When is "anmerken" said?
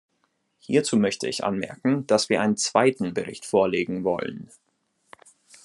1.43-2.07